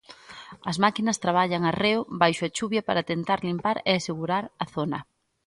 [0.69, 4.99] As máquinas traballan arreo baixo a chuvia para tentar limpar e asegurar a zona.